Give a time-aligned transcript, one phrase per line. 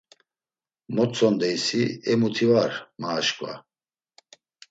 [0.99, 3.53] Motzondeysi, e muti var, ma aşǩva…